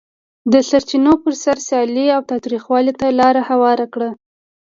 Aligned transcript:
د 0.51 0.53
سرچینو 0.69 1.13
پر 1.23 1.33
سر 1.43 1.57
سیالي 1.67 2.07
تاوتریخوالي 2.29 2.93
ته 2.99 3.07
لار 3.19 3.35
هواره 3.49 3.85
کړه. 3.93 4.09